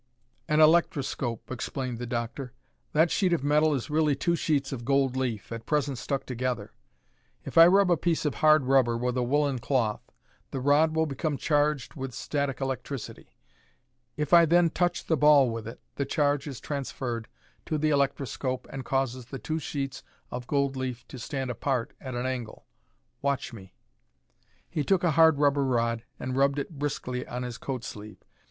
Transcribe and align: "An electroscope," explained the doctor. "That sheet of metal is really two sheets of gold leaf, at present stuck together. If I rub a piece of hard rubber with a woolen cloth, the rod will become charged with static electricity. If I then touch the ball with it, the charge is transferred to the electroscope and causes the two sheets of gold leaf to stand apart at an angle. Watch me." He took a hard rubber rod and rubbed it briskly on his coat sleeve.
"An 0.47 0.59
electroscope," 0.59 1.51
explained 1.51 1.99
the 1.99 2.07
doctor. 2.07 2.53
"That 2.91 3.11
sheet 3.11 3.33
of 3.33 3.43
metal 3.43 3.75
is 3.75 3.91
really 3.91 4.15
two 4.15 4.35
sheets 4.35 4.71
of 4.71 4.83
gold 4.83 5.15
leaf, 5.15 5.51
at 5.51 5.67
present 5.67 5.99
stuck 5.99 6.25
together. 6.25 6.73
If 7.45 7.55
I 7.55 7.67
rub 7.67 7.91
a 7.91 7.97
piece 7.97 8.25
of 8.25 8.33
hard 8.41 8.65
rubber 8.65 8.97
with 8.97 9.15
a 9.15 9.21
woolen 9.21 9.59
cloth, 9.59 10.01
the 10.49 10.59
rod 10.59 10.95
will 10.95 11.05
become 11.05 11.37
charged 11.37 11.93
with 11.93 12.15
static 12.15 12.59
electricity. 12.59 13.29
If 14.17 14.33
I 14.33 14.45
then 14.45 14.71
touch 14.71 15.05
the 15.05 15.15
ball 15.17 15.51
with 15.51 15.67
it, 15.67 15.79
the 15.97 16.05
charge 16.05 16.47
is 16.47 16.59
transferred 16.59 17.27
to 17.67 17.77
the 17.77 17.91
electroscope 17.91 18.65
and 18.71 18.83
causes 18.83 19.25
the 19.25 19.37
two 19.37 19.59
sheets 19.59 20.01
of 20.31 20.47
gold 20.47 20.75
leaf 20.75 21.07
to 21.09 21.19
stand 21.19 21.51
apart 21.51 21.93
at 22.01 22.15
an 22.15 22.25
angle. 22.25 22.65
Watch 23.21 23.53
me." 23.53 23.75
He 24.67 24.83
took 24.83 25.03
a 25.03 25.11
hard 25.11 25.37
rubber 25.37 25.63
rod 25.63 26.05
and 26.19 26.35
rubbed 26.35 26.57
it 26.57 26.79
briskly 26.79 27.23
on 27.27 27.43
his 27.43 27.59
coat 27.59 27.83
sleeve. 27.83 28.17